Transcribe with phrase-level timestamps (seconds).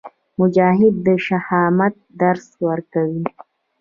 [0.39, 3.25] مجاهد د شهامت درس ورکوي.